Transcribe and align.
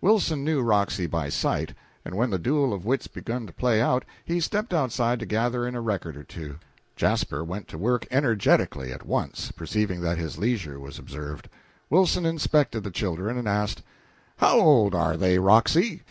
Wilson 0.00 0.42
knew 0.42 0.60
Roxy 0.60 1.06
by 1.06 1.28
sight, 1.28 1.72
and 2.04 2.16
when 2.16 2.30
the 2.30 2.38
duel 2.40 2.72
of 2.72 2.84
wit 2.84 3.06
began 3.14 3.46
to 3.46 3.52
play 3.52 3.80
out, 3.80 4.04
he 4.24 4.40
stepped 4.40 4.74
outside 4.74 5.20
to 5.20 5.24
gather 5.24 5.64
in 5.68 5.76
a 5.76 5.80
record 5.80 6.16
or 6.16 6.24
two. 6.24 6.58
Jasper 6.96 7.44
went 7.44 7.68
to 7.68 7.78
work 7.78 8.04
energetically, 8.10 8.90
at 8.92 9.06
once, 9.06 9.52
perceiving 9.52 10.00
that 10.00 10.18
his 10.18 10.36
leisure 10.36 10.80
was 10.80 10.98
observed. 10.98 11.48
Wilson 11.90 12.26
inspected 12.26 12.82
the 12.82 12.90
children 12.90 13.38
and 13.38 13.46
asked 13.46 13.82
"How 14.38 14.58
old 14.58 14.96
are 14.96 15.16
they, 15.16 15.38
Roxy?" 15.38 16.02